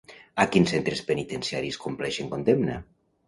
A 0.43 0.45
quins 0.53 0.71
centres 0.75 1.03
penitenciaris 1.09 1.79
compleixen 1.85 2.33
condemna? 2.35 2.79